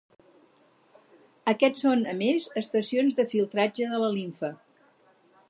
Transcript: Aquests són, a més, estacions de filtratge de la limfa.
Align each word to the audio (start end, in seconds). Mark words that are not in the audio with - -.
Aquests 1.53 1.83
són, 1.87 2.01
a 2.13 2.15
més, 2.23 2.49
estacions 2.63 3.21
de 3.21 3.27
filtratge 3.35 3.93
de 3.95 4.01
la 4.07 4.11
limfa. 4.19 4.53